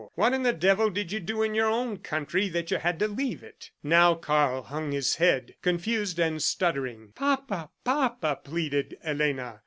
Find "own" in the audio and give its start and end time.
1.69-1.97